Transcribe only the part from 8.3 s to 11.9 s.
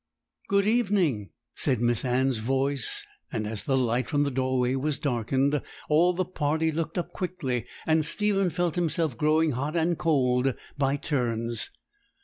felt himself growing hot and cold by turns.